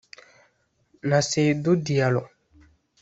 na 1.09 1.19
Seydou 1.29 1.75
Diallo 1.85 2.23